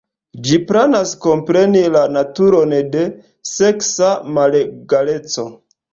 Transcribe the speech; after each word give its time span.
Ĝi 0.45 0.57
planas 0.69 1.09
kompreni 1.25 1.83
la 1.97 2.01
naturon 2.15 2.73
de 2.97 3.03
seksa 3.53 4.11
malegaleco. 4.39 5.47